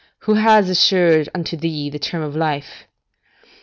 who 0.21 0.33
has 0.33 0.67
assured 0.67 1.29
unto 1.35 1.55
thee 1.55 1.87
the 1.87 1.99
term 1.99 2.23
of 2.23 2.35
life? 2.35 2.85